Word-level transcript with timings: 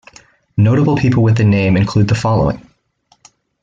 Notable 0.57 0.95
people 0.95 1.21
with 1.21 1.37
the 1.37 1.43
name 1.43 1.77
include 1.77 2.07
the 2.07 2.15
following. 2.15 2.67